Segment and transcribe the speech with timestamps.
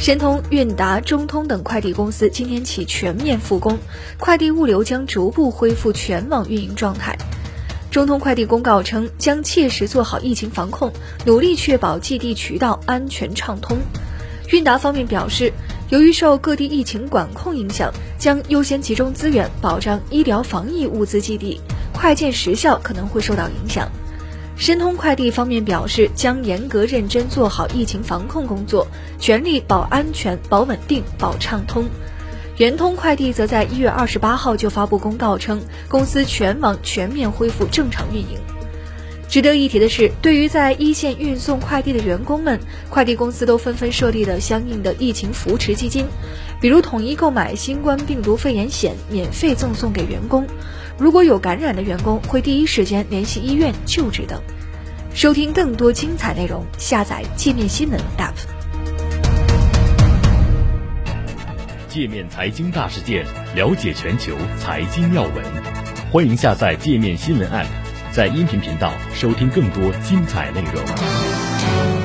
[0.00, 3.78] 申通、韵达、中通等快递公司今天起全面复工，
[4.18, 7.18] 快递物流将逐步恢复全网运营状态。
[7.90, 10.90] 中通快递公告称，将切实做好疫情防控，
[11.26, 13.76] 努力确保寄递渠道安全畅通。
[14.48, 15.52] 韵达方面表示，
[15.90, 21.60] 由于受各地疫情管控影响，将优先集中资源保障医疗防疫物资寄递，
[21.92, 23.86] 快件时效可能会受到影响。
[24.60, 28.86] 申通快递方面表示，将严格认真做好疫情防控工作，
[29.18, 31.88] 全力保安全、保稳定、保畅通。
[32.58, 38.38] 圆通快递则在一月二十八号就发布公告称，公司全网全面恢复正常运营。
[39.30, 42.58] 值得一提的是，对于在一线运送快递的员工们，
[42.88, 46.04] 快递公司都纷纷设立了相应的疫情扶持基金，
[46.60, 50.44] 比如统一购买新冠病毒肺炎险，免费赠送给员工。
[50.98, 54.42] 如果有感染的员工，会第一时间联系医院救治等。
[55.14, 58.34] 收听更多精彩内容，下载界面新闻 App。
[61.88, 65.44] 界面财经大事件，了解全球财经要闻。
[66.10, 67.66] 欢迎下载界面新闻 App，
[68.12, 71.99] 在音频频道收听更多精彩内容。